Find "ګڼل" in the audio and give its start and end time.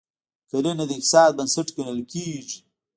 1.77-1.99